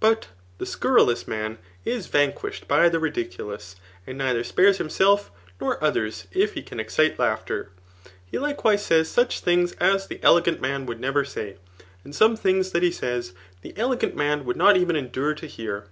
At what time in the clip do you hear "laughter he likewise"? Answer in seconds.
7.16-8.84